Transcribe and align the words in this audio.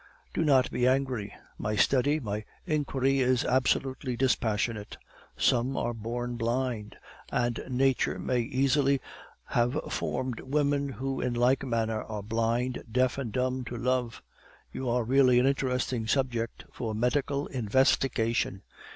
Do 0.33 0.43
not 0.43 0.71
be 0.71 0.87
angry; 0.87 1.31
my 1.59 1.75
study, 1.75 2.19
my 2.19 2.43
inquiry 2.65 3.19
is 3.19 3.45
absolutely 3.45 4.17
dispassionate. 4.17 4.97
Some 5.37 5.77
are 5.77 5.93
born 5.93 6.37
blind, 6.37 6.95
and 7.31 7.59
nature 7.69 8.17
may 8.17 8.39
easily 8.39 8.99
have 9.49 9.79
formed 9.93 10.39
women 10.39 10.89
who 10.89 11.21
in 11.21 11.35
like 11.35 11.63
manner 11.63 12.01
are 12.01 12.23
blind, 12.23 12.83
deaf, 12.91 13.19
and 13.19 13.31
dumb 13.31 13.63
to 13.65 13.77
love. 13.77 14.23
You 14.73 14.89
are 14.89 15.03
really 15.03 15.37
an 15.39 15.45
interesting 15.45 16.07
subject 16.07 16.65
for 16.71 16.95
medical 16.95 17.45
investigation. 17.45 18.63